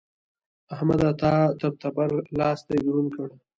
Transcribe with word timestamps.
احمده! 0.73 1.09
تا 1.19 1.29
تر 1.61 1.71
تبر؛ 1.81 2.09
لاستی 2.37 2.77
دروند 2.83 3.09
کړ. 3.15 3.27